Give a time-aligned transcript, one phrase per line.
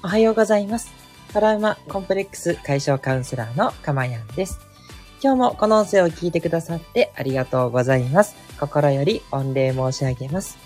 [0.00, 0.92] おはようございます。
[1.32, 4.60] トラウマコンプレックス解消カウンセラーのかまやんです。
[5.20, 8.36] 今日もこの音声を聞いてくださってありがとうございます。
[8.60, 10.56] 心より御礼申し上げます。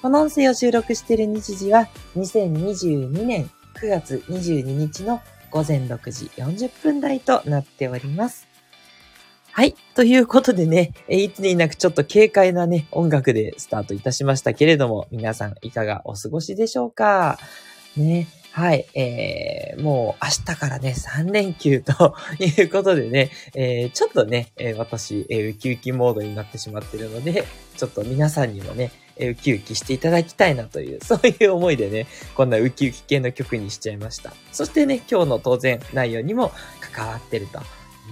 [0.00, 8.48] この音声を収録している日時は2022年9月22日の午前6時40分台となっております。
[9.52, 9.76] はい。
[9.94, 17.38] ということでね、いつになくちょっと軽快なね、音楽でスタートいたしましたけれども、皆さんいかがお過ごしでしょうか？
[17.96, 18.26] ね。
[18.54, 18.86] はい。
[18.94, 27.42] えー、もう明日からね、3連休ということでね、えー、ちょっとね、えー、私、えー、ウキウキモードになってしまってるので、
[27.76, 34.32] ちょっと皆さんにもね、えー、ウキウキしていただきたいなという、そういう思いでね、こんなウキウキ系の曲にしちゃいました。
[34.52, 36.52] そしてね、今日の当然内容にも
[36.92, 37.60] 関わってると。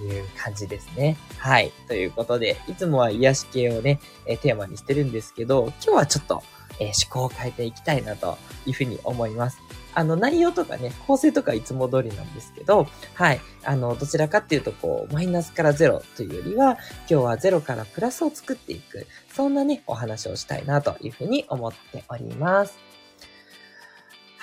[0.01, 1.15] いう感じですね。
[1.37, 1.71] はい。
[1.87, 6.41] ということで、いつもは癒し系をね、えー、テーマにしてるんですけど、今日はちょっと、
[6.79, 9.59] えー、思考を変えていきたいなというふうに思います。
[9.95, 13.41] あの、内容とかね、構成とかいつも通りなんですけど、はい。
[13.63, 16.77] あの、どちらかっていうと、こう、マイナスからゼロというよりは、
[17.09, 22.77] 今日はゼロからプラスを作っていく、そんなね、お話をしたいなというふうに思っております。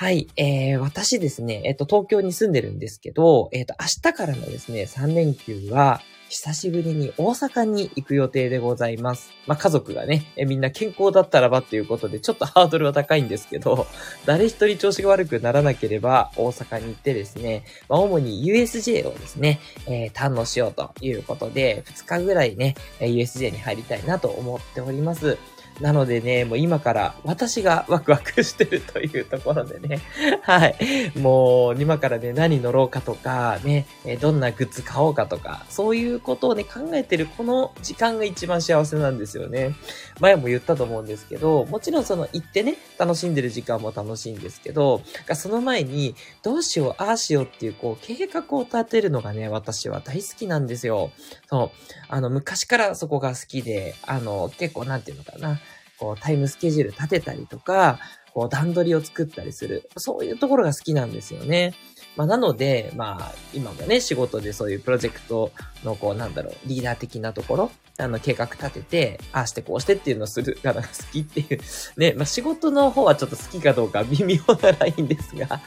[0.00, 0.28] はい。
[0.36, 9.32] えー、私ですね、えっ、と、東京に住んでるんですけど、えっ、と、明日からのですね、3連休は、久しぶりに大阪に行く予定でございます。
[9.48, 13.88] まあ、家族がね、えみんな健康だったらばっていうことで、ちょっと ハードルは高いんですけど、
[14.26, 19.58] 誰一人調子が悪くならなければ、大阪に行ってですね、まあ、主に USJ をですね、
[19.88, 25.36] えー、堪能しようということで、2日ぐらいね、USJ に入りたいなと思っております。
[25.80, 30.00] なのでね、もう今から私がワクワクしてるというところでね、
[30.42, 30.76] はい。
[31.18, 33.86] もう今からね、何乗ろうかとか、ね、
[34.20, 39.74] どんなグッズ買おうかとか、そういうことをね、考えてるこの時間が一番幸せなんですよね。
[40.20, 45.02] 前も言ったと思うんですけど、もちろんその行ってね、楽しんでる時間も楽しいんですけど、
[45.34, 51.10] その前に、どうしよう、ああしようっていう、こう、計画を立てるのがね、私は大好きなんですよ。
[51.48, 51.94] そう。
[52.08, 55.60] あの、昔からそこが好きで、あの、結構なんていうのかな。
[56.00, 57.98] こう、タイムスケジュール立てたりとか、
[58.32, 59.88] こう、段取りを作ったりする。
[59.98, 61.74] そういうところが好きなんですよね。
[62.16, 65.52] まあ、なので、まあ、今もね、仕事でそういうプロジェクト
[65.84, 71.60] の、こう、なんだろう、リーダー的なところ、あの、計画立てて、ああしてこうしてっていうのをする方が好きっていう、
[71.98, 75.60] ね、まあ、仕事の方はちょっと好きかどうか微妙なラインですが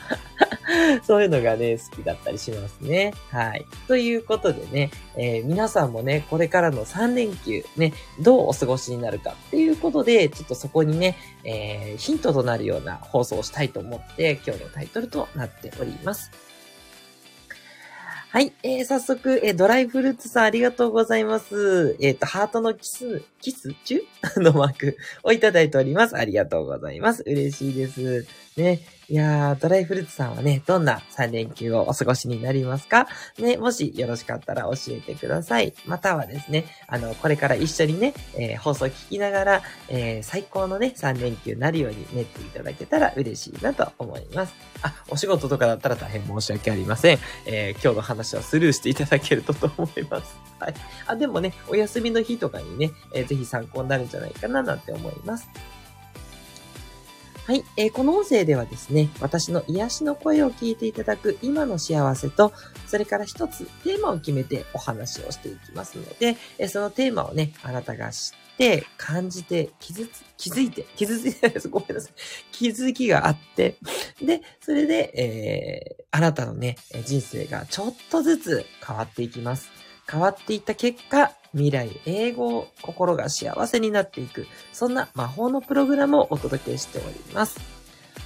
[1.04, 3.14] そういうのがね、好きだったりしますね。
[3.30, 3.66] はい。
[3.88, 16.32] ということでね、えー、皆さんもね、これからの3連休、ね、どうお過ごしになるかっていうことで、ちょっとそこにね、えー、ヒントとなるような放送をしたいと思って、今日のタイトルとなっております。
[18.34, 18.52] はい。
[18.64, 21.96] えー、早速、えー、ドライフルーツさんありがとうございます。
[22.02, 24.02] えっ、ー、と、ハートのキス、キス中？
[24.42, 26.18] のマークをいただいております。
[26.18, 27.22] ありがとうございます。
[27.28, 28.26] 嬉しいです。
[28.60, 28.82] ね。
[29.10, 35.74] いやー、ドライフルーツさんはね、どんな3連休をお過ごしになりますかね、もしよろしかったら教えてください。
[35.86, 44.54] またはですね、あの、これから一緒にね、えー、放送聞きながら、えー、最高のね、3連休になるように練っていただけたら嬉しいなと思います。
[44.82, 47.20] あ、お仕事とかだったら大変申し訳ありません。
[47.46, 50.36] えー、今日の話はスルーしていただけるとと思います。
[50.60, 50.74] はい。
[51.08, 55.50] あ、でもね、お休みの日とかにね、えー、ぜひ参考になるんじゃないかななんて思います。
[57.46, 62.54] はい、えー、この音声ではですね、私の癒しの声を聞いていただく今の幸せと、
[62.88, 72.14] それから一つテーマを決めてお話をしていきますので、えー、そのテーマをね、あなたが知って、感じて、気づ気づいて、気づいてないです、 ごめんなさい。
[72.54, 73.76] 気づきがあって、
[74.22, 79.70] で、それで、えー、あなたのね、人生がちょっとずつ変わっていきます。
[80.10, 87.60] 変わっていった結果、未来、英語、心が幸せになっていく、そんな魔法のプログラムをお届けしております。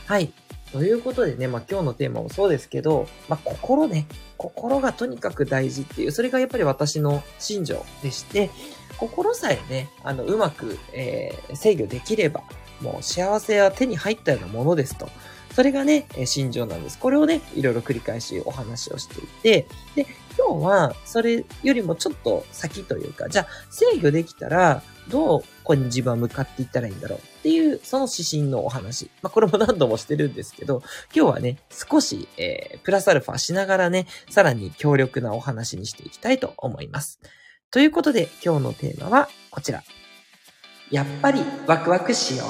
[0.06, 0.32] はい。
[0.72, 4.06] ということでね、まあ今日のテーマもそうですけど、まあ心ね、
[4.38, 8.50] 心がとにかく大事っていう、それがやっぱり私の信条でして、
[8.98, 12.44] 心さえね、あの、うまく、えー、制御できれば、
[12.82, 15.10] もう幸せは手に入ったようなものですと。
[15.54, 17.00] それがね、心情なんです。
[17.00, 20.06] これをね、いろいろ繰り返しお話をしていて、で、
[20.38, 29.10] 今日はそれよりもちょっと先というか、じゃあ制御できたら、どうここに自分は向かっていったらいいんだろうっていう、その指針のお話。
[29.22, 30.82] まあ、これも何度もしてるんですけど、
[31.16, 37.20] 今日はね、少し、えー、プラスアルファしながらね、さらに強力なお話にしていきたいと思います。
[37.72, 39.84] ということで、今日のテーマはこちら。
[40.90, 42.48] やっぱりワクワクしよう。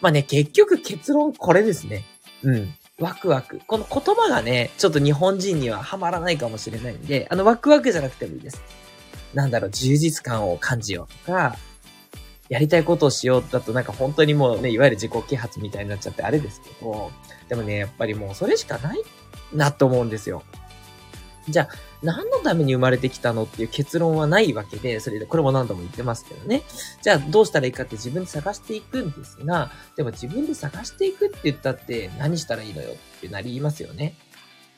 [0.00, 2.04] まあね、結局結論これですね。
[2.42, 2.74] うん。
[3.00, 3.60] ワクワク。
[3.66, 8.62] この言葉がね、ちょっと日本人にはハマらないかもしれないんで、あの、ワクワクじゃなくてもいいです。
[9.34, 11.56] なんだろう、充実感を感じようとか、
[12.48, 17.10] やりたいことをしようだとなんか本当にもうね、いわゆる自己啓発みたいになっちゃってあれですけど、
[17.48, 19.02] でもね、やっぱりもうそれしかない
[19.52, 20.44] なと思うんですよ。
[21.48, 21.68] じゃあ、
[22.02, 26.62] 何のために生まれてきたのっていう結論はないわけで、それで、これも何度も言ってますけどね。
[27.02, 34.16] じゃあ、どうしたらいいかって自分で探していくんですが、でも自分で探していくって言ったって何したらいいのよってなりますよね。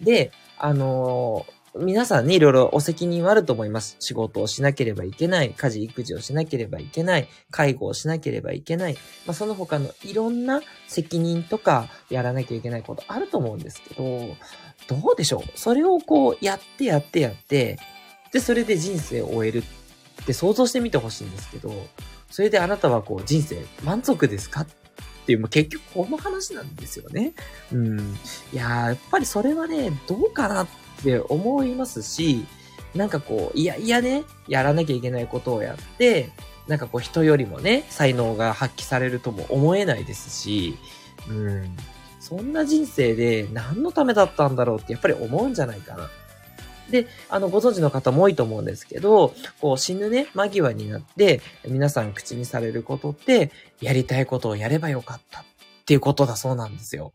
[0.01, 3.97] で、あのー皆さんね、いろいろお責任はあると思います。
[4.01, 8.95] 仕事をしなければいけない、家事、育児をしなければいけない、介護をしなければいけない、
[9.27, 14.37] まあ、その他のいろんな責任とかやらなきゃいけないことあると思うんですけど、
[14.89, 15.59] どうでしょう？
[15.59, 17.79] それをこう、やってやってやって、
[18.33, 19.63] で、それで人生を終える
[20.23, 21.73] って想像してみてほしいんですけど、
[22.31, 24.67] それであなたはこう、人生満足ですかっ
[25.27, 27.35] ていう、まあ、結局この話なんですよね。
[27.73, 28.01] うん。
[28.53, 30.86] いややっぱりそれはね、どうかなって
[31.29, 32.47] 思いますし、
[32.95, 36.31] なんかこう、いやいやね、やらなきゃいけないことをやって、
[36.67, 40.77] なんかこう人よりもね、才能が発揮されるとも思えないですし、
[41.29, 41.77] うん。
[42.21, 46.11] そんな人生で何のためだったんだろうってやっぱり思うんじゃないかな。
[46.91, 53.51] で、あの、ご存知の方も多いと思うんですけど、こう死ぬね、間際になって、皆さん口にされることって、
[53.81, 55.45] やりたいことをやればよかったっ
[55.85, 57.13] ていうことだそうなんですよ。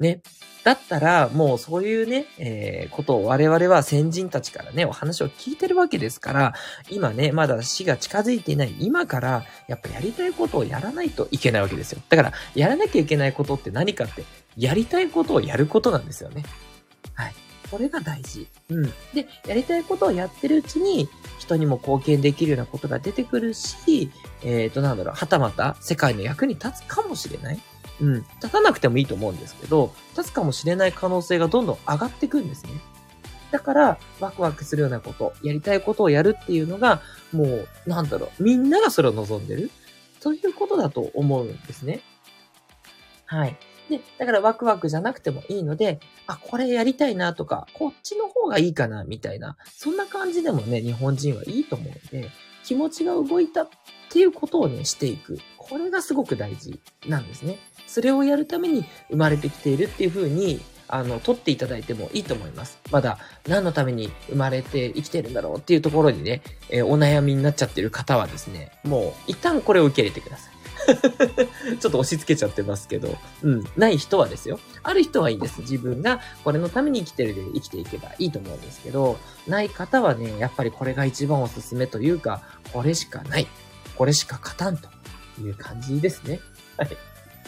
[0.00, 0.22] ね。
[0.64, 6.54] だったら、もうそういうね、えー、ことを我々は先人たちからね、お話を聞いてるわけですから、
[6.88, 12.00] 今ね、まだ死が近づいていない今から、やっぱやりたいことをやらないといけないわけですよ。
[12.08, 14.24] だから、やらなきゃいけないことって何かって、
[14.56, 16.44] やりたいことをやることなんですよね。
[17.14, 17.34] はい。
[17.70, 18.46] これが大事。
[18.68, 18.92] うん。
[19.14, 24.10] で、やりたいことをやってるうちに、人にも貢献できるようなことが出てくるし、
[24.42, 27.60] えっ、ー、と、なんだろう、はたまた世界の役に立つかもしれない。
[28.00, 28.14] うん。
[28.14, 32.72] 立たなくてもいいと思うんですけど、立つかもしれない可能性がどんどん上がっていくんですね。
[33.50, 37.02] だから、ワクワクするようなこと、やりたいことをやるっていうのが、
[37.32, 39.70] もう、なんだろう、みんながそれを望んでる。
[40.20, 42.00] ということだと思うんですね。
[43.26, 43.56] はい。
[43.90, 52.30] で、だからワクワクじゃなくてもいいので、あ、これやりたいなとか、こっちの方がいいかな、みたいな、そんな感じでもね、日本人はいいと思うんで、
[52.64, 53.68] 気持ちが動いたっ
[54.10, 55.38] ていうことをね、していく。
[55.56, 57.58] これがすごく大事なんですね。
[57.86, 62.78] それをやるために生まれてきているっていうふうに、あの、取っていただいてもいいと思います。
[62.90, 63.18] まだ
[63.48, 70.51] 何のために生まれて生きてるんだろうっていうところにね、えー、お悩みになっちゃってる方はですね、もう一旦これを受け入れてください。
[71.80, 73.64] ちょっと押し付けちゃってますけど、うん。
[73.76, 74.58] ない人はですよ。
[74.82, 75.60] ある人はいいです。
[75.60, 82.42] 自分がこれのために生きてるで生きていけばいいと思うんですけど、ない方はね、やっぱりこれが一番おすすめというか、
[82.72, 83.46] これしかない。
[83.96, 84.88] これしか勝たんと
[85.40, 86.40] いう感じですね。
[86.76, 86.96] はい。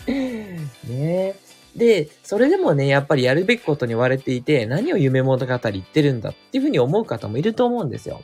[0.89, 1.37] ね
[1.77, 8.23] で、それでもね、やっぱりやるべきことに追われていて、何を夢物語言ってるんだっていうふうに思う方もいると思うんですよ。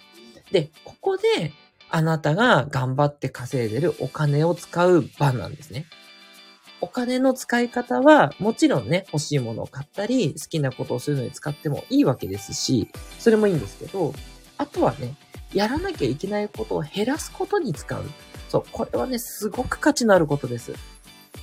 [0.52, 1.52] で、ここで、
[1.90, 5.86] あなたが頑張って稼いでるお金を使う場なんですね。
[6.80, 12.88] お金の使い方は、もちろんね、欲しいものを買ったり、好きなことをするのに使ってもいいわけですし、
[13.18, 14.14] それもいいんですけど、
[14.56, 15.14] あとはね、
[15.52, 18.02] やらなきゃいけないことを減らすことに使う。
[18.48, 20.72] そう、これはね、すごく価値のあることです。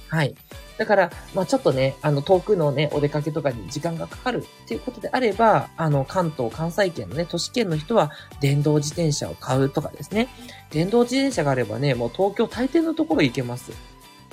[0.08, 0.36] はい。
[0.78, 10.30] だから、まあちょっとね、あの、遠くのね、お出かけとかに時間がかかるっていうことであれば、あの、関東、関西圏のね、都市圏の人は、電動自転車を買うとかですね。
[10.72, 13.72] 電動自転車があればね、もう東京大抵のところ行けます。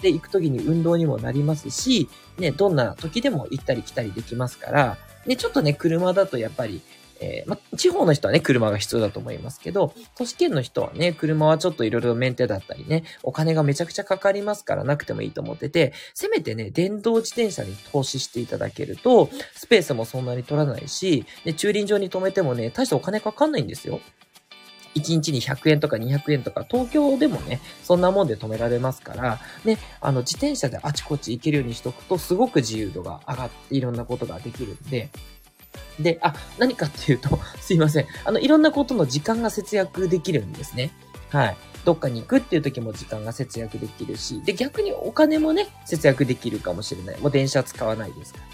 [0.02, 6.82] で、行くときに運動にもなりますし、ね、どんな時でも行ったり来たりできますから、ね、ちょっとね、車だとやっぱり、
[7.20, 24.00] えー、ま、地方の人はね、車が必要だと思いますけど、都市圏の人はね、車はちょっといろいろメンテだったりね、お金がめちゃくちゃかかりますからなくてもいいと思ってて、せめてね、電動自転車に投資していただけると、スペースもそんなに取らないし、で、駐輪場に止めてもね、大したお金かかんないんですよ。
[24.94, 35.10] 1日に100円とか200円とか、東京でもね、そんなもんで止められますから、ね、あの、自転車であちこち行けるようにしとくと、すごく自由度が上がっていろんなことができるんで、
[35.98, 38.06] で、あ、何かっていうと、 すいません。
[38.24, 40.90] あの、いろんなことの時間が節約できるんですね。
[41.30, 41.56] はい。
[41.84, 47.20] どっかに行くっていう時も時間が節約できるし、で、逆にお金もね、節約できるかもしれない。
[47.20, 48.46] もう電車使わないですから。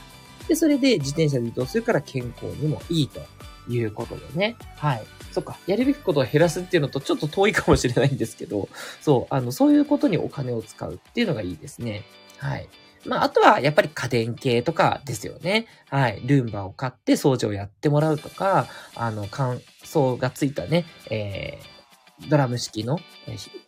[0.49, 3.21] で、それで自転車で移動するから健康にもいいと
[3.69, 4.57] いうことでね。
[4.77, 5.03] はい。
[5.31, 5.57] そっか。
[5.67, 8.69] やるべきことを減らすっていうのとちょっと遠いかもしれないんですけど、
[9.01, 12.03] そう、あの、そういうことにお金を使うっていうのがいいですね。
[12.39, 12.69] はい。
[13.07, 15.67] まあ、あとはやっぱり家電系とかですよね。
[15.89, 16.21] はい。
[16.25, 22.99] ルンバを買って掃除をやってもらうとか、あの、乾燥がついたね、えー、ドラム式の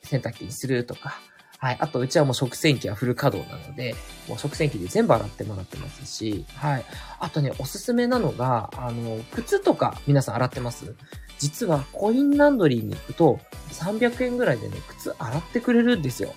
[0.03, 1.19] 洗濯機にするとか、
[1.59, 1.77] はい。
[1.79, 3.95] あと、うちはもう食洗機はフル稼働なので、
[4.29, 6.85] もう食洗機で全部洗ってもらってますし、はい。
[7.21, 10.97] あとね、おすすめなのが、あの、靴とか皆さん洗ってます？
[11.39, 13.39] 実はコインランドリーに行くと、
[13.71, 16.35] 300円ぐらいでね、靴洗ってくれるんですよ。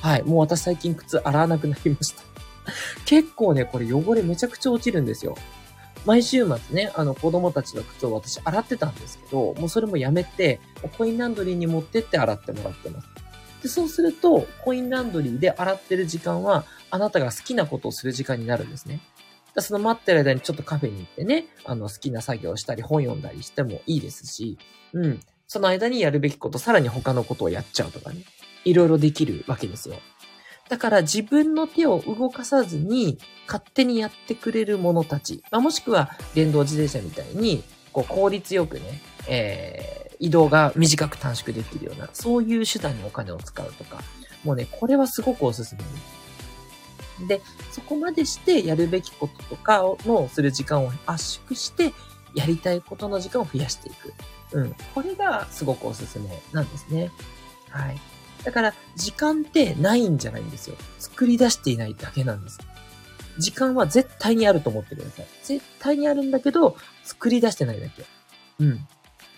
[0.00, 0.22] はい。
[0.24, 2.22] もう私最近靴洗わなくなりました。
[3.04, 5.36] 結構ね、これ汚れめちゃくちゃ落ちるんですよ。
[6.04, 10.60] 毎週末ね、あの子供たちの靴を私洗ってたんですけど、もうそれもやめて、
[10.96, 13.08] コインランドリーに持ってって洗ってもらってます。
[13.62, 19.00] で、そうすると、コインランドリーで洗ってる時間は、あなたが好きなことをする時間になるんですね。
[19.54, 24.58] だその待ってる間にちょっとカフェに行ってね、あの、好きな作業をしたり、本読んだりしてもいいですし、
[24.92, 25.20] うん。
[25.46, 28.24] その間にやるべきこと、さらに他のことをやっちゃうとかね。
[28.64, 29.96] いろいろできるわけですよ。
[30.68, 37.62] だから自分の手を動かさずに勝手にやってくれるものたち、まあ、もしくは電動自転車みたいに
[37.92, 44.02] こう効率よくね、えー移動が短く短縮できるような、そういう手段にお金を使うとか、
[44.44, 47.28] もうね、これはすごくおすすめです。
[47.28, 47.40] で、
[47.72, 51.92] そこまでしてやるべきこととかのする時間を圧縮して、
[52.34, 54.12] やりたいことの時間を増やしていく。
[54.52, 54.74] うん。
[54.94, 57.10] これがすごくおすすめなんですね。
[57.70, 57.98] はい。
[58.44, 60.76] だから、時間ってないんじゃないんですよ。
[60.98, 62.58] 作り出していないだけなんです。
[63.38, 65.26] 時間は絶対にあると思ってください。
[65.42, 68.04] 絶対にあるんだけど、作り出してないだけ。
[68.60, 68.86] うん。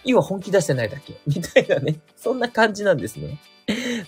[0.04, 1.20] 要は本気出してないだけ。
[1.26, 2.00] みたいなね。
[2.16, 3.38] そんな感じなんですね。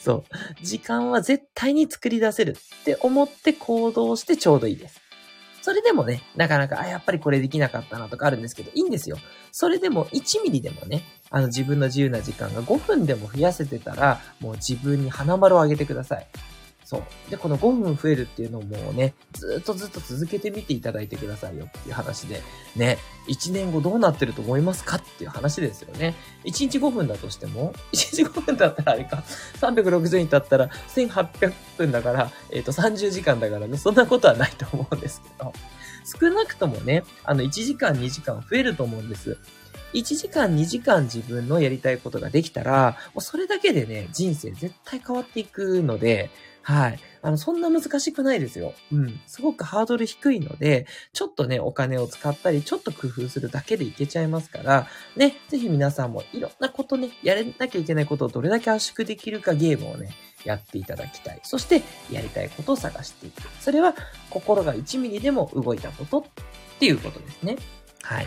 [0.01, 0.65] そう。
[0.65, 5.01] 時間は絶対に作り出せるって思って行動してちょうどいいです。
[5.63, 9.19] それでもね、なかなか、あ、やっぱりこれできなかったなとかあるんですけど、いいんですよ。
[9.53, 16.27] それでも1ミリでもね、あの自分の自由な時間が5分でも増やせてたら、もう自分に花丸をあげてください。
[16.91, 17.31] そう。
[17.31, 22.43] で、この5分増えるっていうのもね、ずっとずっと続けてみていただいてくださいよっていう話で、
[22.75, 26.17] ね、1年後どうなってると思いますかっていう話ですよね。
[26.43, 29.23] 1日5分だとしても、 1日5分だったらあれか、
[29.61, 35.53] 360日経ったら1800分だから、えっ、ー、と30時間だからね、そんなことはないと思うんですけど、
[36.21, 39.39] 少なくともね、あの1時間2時間増えると思うんです。
[39.93, 46.31] 1時間2時間自分のやりたいことができたら、もうそれだけでね、人生絶対変わっていくので、
[46.63, 46.99] はい。
[47.23, 48.75] あの、そんな難しくないですよ。
[48.93, 49.21] うん。
[49.27, 54.87] すごくハードル低いので、ちょっとね、お金を使ったり、ちょっと工夫するだけでいけちゃいますから、
[55.17, 60.11] ね、ぜひ皆さんもいろんなことね、やれなきゃいけないことをどれだけ圧縮できるかゲームをね、
[60.45, 61.41] やっていただきたい。
[61.43, 63.43] そして、やりたいことを探していく。
[63.61, 63.95] それは、
[64.31, 66.25] 心が1ミリでも動いたことっ
[66.79, 67.57] ていうことですね。
[68.03, 68.27] はい。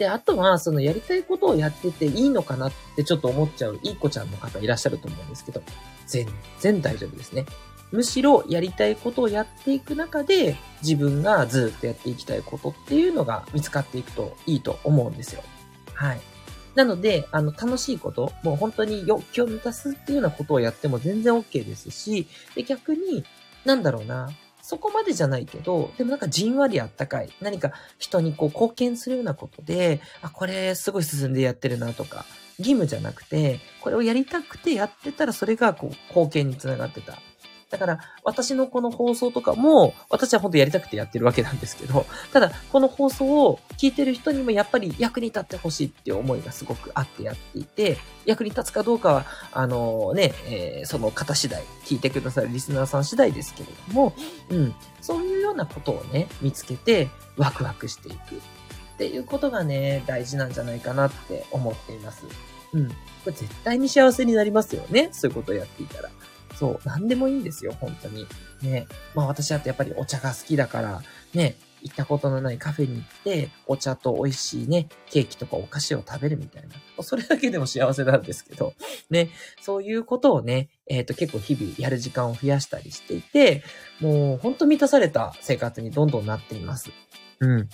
[0.00, 5.62] で、あとは、そのやりたいことをやってていいのかなってちょっと思っちゃういい子ちゃんの方いらっしゃると思うんですけど、
[6.06, 6.26] 全
[6.58, 7.44] 然大丈夫ですね。
[7.92, 15.42] むしろやりたいことをやっていく中で自分がずっとやっていきたいことっていうのが見つかっていくといいと思うんですよ。
[15.92, 16.20] はい。
[16.74, 23.22] なので、あの、楽しいこと、もう本当に欲求を満たすっていうようなことをやっても全然 OK ですし、で、逆に、
[23.66, 24.30] なんだろうな、
[24.70, 27.32] そこまでじゃないけど、でもなんかじんわりあったかい。
[27.40, 32.24] 何か人にこう貢献するようなことで、あ、これすごい進んでやってるなとか、
[32.60, 37.18] 義務じゃなくて、これをやりたくてやってたらそれがこう貢献につながってた。
[37.70, 54.14] だから、私のこの放送とかも、私は本当やりたくてやってるわけなんですけど、ただ、この放送を聞いてる人にもやっぱり役に立ってほしいっていう思いがすごくあってやっていて、役に立つかどうかは、あのね、えー、その方次第、聞いてくださるリスナーさん次第ですけれども、
[54.50, 58.36] うん、そういうようなことをね、見つけて、ワクワクしていく。
[58.36, 62.26] っていうことがね、大事なんじゃないかなって思っています。
[62.72, 62.88] うん。
[62.88, 62.94] こ
[63.26, 65.08] れ絶対に幸せになりますよね。
[65.12, 66.10] そういうことをやっていたら。
[66.60, 68.26] そう、何でもいいんですよ、本当に。
[68.60, 68.86] ね。
[69.14, 71.02] まあ私だってやっぱりお茶が好きだから、
[71.32, 76.64] ね、行ったことのないカフェに行って、お茶と美味しいね、ケーキとかお菓子を食べるみたい
[76.96, 77.02] な。
[77.02, 78.74] それだけでも幸せなんですけど、
[79.08, 79.30] ね、
[79.62, 83.62] そういうことをね、えっ、ー、と結構日々やる時間を増やしたりしていて、
[83.98, 86.90] もうほんと満たされた生活にどんどんなっています。
[87.38, 87.70] うん。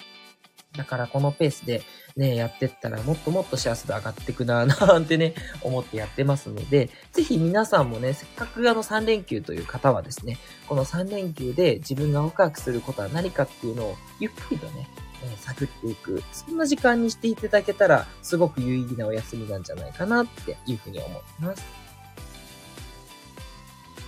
[0.77, 1.83] だからこのペースで
[2.17, 14.89] ね、やってったらもっともっと幸せ度上がってくなぁなんてね、 思ってやってますので、ぜひ皆さんもね、せっかくあの3連休という方はですね、この3連休で自分がワクワクすることは何かっていうのをゆっくりとね、
[15.25, 16.23] え、探っていく。
[16.33, 21.63] そんな時間にしていただけたら、すごく有意義なお休みなんじゃないかなっていうふうに思ってます。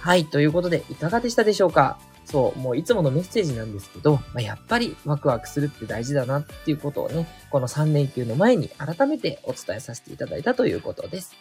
[0.00, 1.98] はい、ということで、いかがでしたでしょうか？
[2.30, 11.35] そう、もういつものメッセージなんですけど、まあ、やっぱりワクワクするって大事だなっていうことをね、この3連休の前に改めてお伝えさせていただいたということです。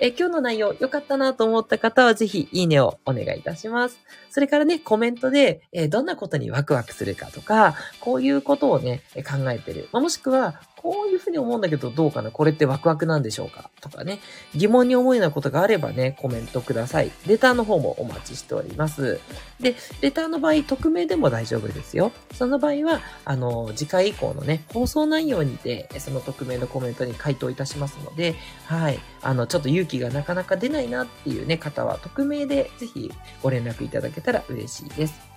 [0.00, 3.98] え今日の内容良かったなと思った方はぜひいいねをお願いいたします。
[4.30, 9.88] それからね、コメントで、えどんなことにワクワクするかとか、こういうことをね、考えてる。
[9.90, 12.30] ま、もしくは、こういうふうに思うんだけどどうかな？
[12.30, 13.70] これってワクワクなんでしょうか？
[13.80, 14.20] とかね、
[14.54, 17.10] 疑問に思うようなことがあればね、コメントください。
[17.26, 19.20] レターの方もお待ちしております。
[19.60, 22.12] で、レターの場合、匿名でも大丈夫ですよ。
[22.32, 35.27] その場合は、あの、次回以降のね、放送内容にて、その匿名のコメントに回答いたしますので、はい、あの、ちょっと勇気がなかなか出ないなっていうね、方は、匿名でぜひご連絡いただけたら嬉しいです。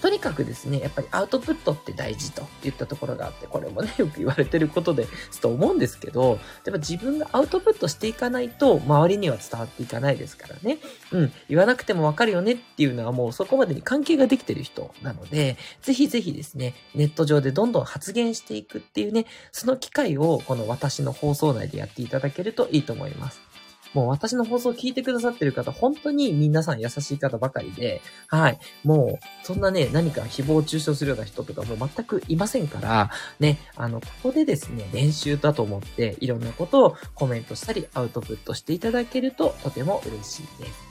[0.00, 10.78] とにかくですね、やっぱりアウトプットって大事と言ったところがあって、これもね、よく言われてることですと思うんですけど、やっぱ自分がアウトプットしていかないと、周りには伝わっていかないですからね。
[11.12, 23.49] うん、言わなくてもわかるよねっていうのはもうそこまでに関係ができてる人なので、ぜひぜひですね、ネット上でどんどん発言していくっていうね、その機会をこの私の放送内でやっていただけるといいと思います。
[23.94, 28.58] もう私の放送を聞いてくださってる方、本当に皆さん優しい方ばかりで、はい。
[28.84, 40.89] もう、そんなね、何か誹謗中傷するような人とかも全くいませんから、ね、あの、ここでですね、練習だと思って、いろんなことをコメントしたり、アウトプットしていただけると、とても嬉しいです。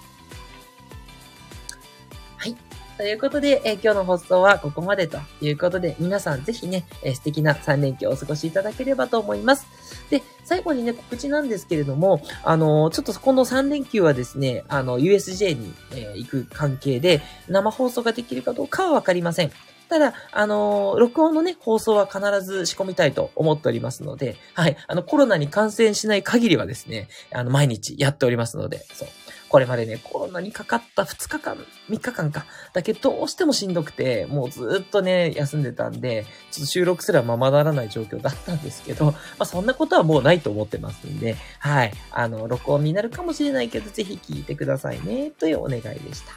[3.00, 9.68] ということで、えー、今日の放送はここまでということで、皆さんぜひね、えー、素敵な3連休をお過ごしいただければと思います。
[10.10, 19.52] で、最後にね、告知なんですけれども、あのー、ちょっとこの3連休はですね、あの、USJ に、え行く関係で、生放送ができるかどうかはわかりません。
[19.88, 29.08] ただ、あのー、録音のね、放送は必ず仕込みたいと思っておりますので、はい、あの、コロナに感染しない限りはですね、あの、毎日やっておりますので、そう。
[29.50, 31.58] これまでね、コロナにかかった2日間、
[31.90, 32.46] 3日間か。
[32.74, 41.94] だけど、うしてもしんどくて、もうずっとね、休んでたんで、ちょっと収録すらままならない状況だったんですけど、まあそんなことはもうないと思ってますんで、はい。
[42.12, 46.34] あの、録音になるかもしれないけど、ぜひ聞いてくださいね、というお願いでした。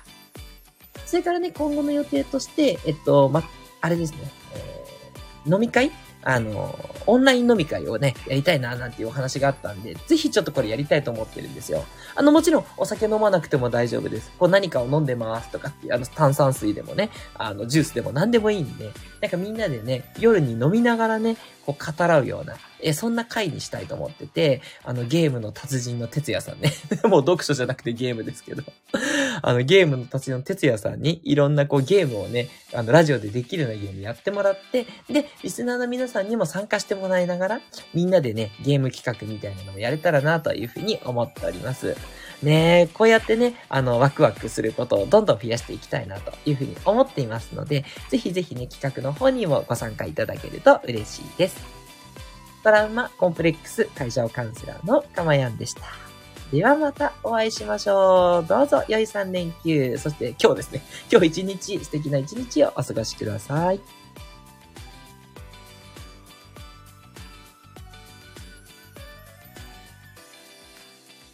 [1.04, 3.42] それからね、今後の予定として、えっと、ま、
[3.83, 4.19] あれですね、
[4.54, 5.90] えー、飲み会？
[6.23, 11.85] あの、オンライン飲み会をね、やりたいな、なんていうお話があったんで、ぜひちょっとこれやりたいと思ってるんですよ。
[12.14, 14.30] あの、もちろん、お酒飲まなくても大丈夫です。
[14.38, 21.36] こう何かを飲んでますとかっていう、あの、炭酸水でもね、あの、ジュースでも何でもいいんで、なんかみんなでね、夜に飲みながらね、
[21.67, 26.73] こう語らうような、え、そんな回にしたいと思ってて、あの、ゲームの達人の哲也さんね。
[27.04, 28.62] もう読書じゃなくてゲームですけど。
[29.42, 37.60] あの、ゲームの達人の哲也さんに、いろんなこうゲームをね、あの、ラジオでできるようなゲームやってもらって、で、リスナーの皆さんにも参加してもらいながら、
[37.95, 41.97] みんなでね、ゲーム企画みたいなのもやれたらな、というふうに思っております。
[42.42, 51.81] ねこうやってね、あの、ワクワクすることをどんどん増やしていきたいな、というふうに思っていますので、ぜひぜひね、企画の方にもご参加いただけると嬉しいです。
[52.63, 55.83] トラウマコンプレックス会社をカウンセラーのかまやんでした。
[56.53, 58.47] ではまたお会いしましょう。
[58.47, 59.97] どうぞ良い3連休。
[59.97, 60.83] そして今日ですね。
[61.11, 63.81] 今日一日素敵な一日をお過ごしください。